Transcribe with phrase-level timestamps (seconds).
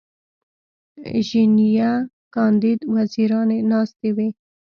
[1.27, 1.91] ژینینه
[2.35, 4.27] کاندید وزیرانې ناستې وې.